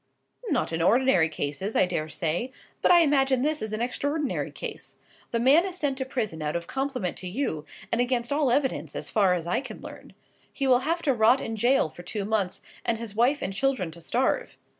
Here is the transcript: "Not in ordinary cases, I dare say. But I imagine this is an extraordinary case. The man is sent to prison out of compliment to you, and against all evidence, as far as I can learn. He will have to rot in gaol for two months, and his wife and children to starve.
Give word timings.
"Not 0.49 0.73
in 0.73 0.81
ordinary 0.81 1.29
cases, 1.29 1.75
I 1.75 1.85
dare 1.85 2.09
say. 2.09 2.51
But 2.81 2.89
I 2.89 3.01
imagine 3.01 3.43
this 3.43 3.61
is 3.61 3.71
an 3.71 3.83
extraordinary 3.83 4.49
case. 4.49 4.95
The 5.29 5.39
man 5.39 5.63
is 5.63 5.77
sent 5.77 5.99
to 5.99 6.05
prison 6.05 6.41
out 6.41 6.55
of 6.55 6.65
compliment 6.65 7.17
to 7.17 7.27
you, 7.27 7.67
and 7.91 8.01
against 8.01 8.33
all 8.33 8.51
evidence, 8.51 8.95
as 8.95 9.11
far 9.11 9.35
as 9.35 9.45
I 9.45 9.61
can 9.61 9.79
learn. 9.79 10.13
He 10.51 10.65
will 10.65 10.79
have 10.89 11.03
to 11.03 11.13
rot 11.13 11.39
in 11.39 11.53
gaol 11.53 11.87
for 11.89 12.01
two 12.01 12.25
months, 12.25 12.63
and 12.83 12.97
his 12.97 13.13
wife 13.13 13.43
and 13.43 13.53
children 13.53 13.91
to 13.91 14.01
starve. 14.01 14.57